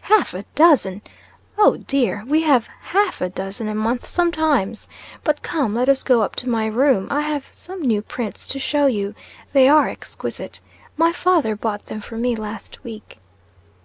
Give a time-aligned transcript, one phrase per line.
[0.00, 1.00] "Half a dozen!
[1.56, 2.24] Oh, dear!
[2.26, 4.88] We have half a dozen a month sometimes!
[5.22, 8.58] But come, let us go up to my room; I have some new prints to
[8.58, 9.14] show you.
[9.52, 10.58] They are exquisite.
[10.96, 13.18] My father bought them for me last week."